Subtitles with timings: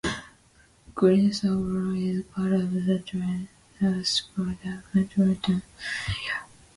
[0.95, 6.45] Greensboro is part of the Tallahassee, Florida Metropolitan Statistical Area.